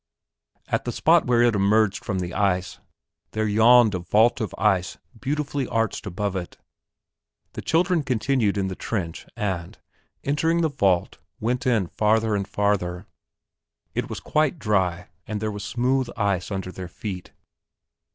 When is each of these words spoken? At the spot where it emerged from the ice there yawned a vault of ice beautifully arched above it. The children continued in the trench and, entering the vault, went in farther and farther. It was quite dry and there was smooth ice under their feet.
At 0.69 0.85
the 0.85 0.91
spot 0.91 1.27
where 1.27 1.43
it 1.43 1.53
emerged 1.53 2.03
from 2.03 2.17
the 2.17 2.33
ice 2.33 2.79
there 3.33 3.45
yawned 3.47 3.93
a 3.93 3.99
vault 3.99 4.41
of 4.41 4.55
ice 4.57 4.97
beautifully 5.19 5.67
arched 5.67 6.07
above 6.07 6.35
it. 6.35 6.57
The 7.53 7.61
children 7.61 8.01
continued 8.01 8.57
in 8.57 8.67
the 8.67 8.75
trench 8.75 9.27
and, 9.37 9.77
entering 10.23 10.61
the 10.61 10.69
vault, 10.69 11.19
went 11.39 11.67
in 11.67 11.85
farther 11.85 12.33
and 12.35 12.47
farther. 12.47 13.05
It 13.93 14.09
was 14.09 14.19
quite 14.19 14.57
dry 14.57 15.09
and 15.27 15.39
there 15.39 15.51
was 15.51 15.63
smooth 15.63 16.09
ice 16.17 16.49
under 16.49 16.71
their 16.71 16.87
feet. 16.87 17.31